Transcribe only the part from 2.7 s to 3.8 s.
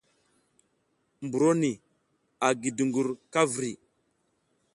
dungur ka vri.